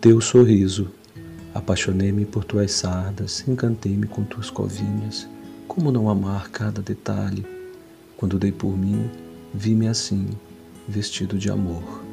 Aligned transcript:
Teu 0.00 0.20
sorriso. 0.20 0.92
Apaixonei-me 1.52 2.24
por 2.24 2.44
tuas 2.44 2.70
sardas, 2.70 3.42
encantei-me 3.48 4.06
com 4.06 4.22
tuas 4.22 4.48
covinhas. 4.48 5.28
Como 5.66 5.90
não 5.90 6.08
amar 6.08 6.50
cada 6.50 6.80
detalhe? 6.80 7.44
Quando 8.16 8.38
dei 8.38 8.52
por 8.52 8.78
mim, 8.78 9.10
vi-me 9.52 9.88
assim, 9.88 10.28
vestido 10.86 11.36
de 11.36 11.50
amor. 11.50 12.04